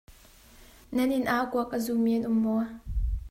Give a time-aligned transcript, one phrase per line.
[0.95, 2.61] Nan inn ah kuak a zu mi an um maw?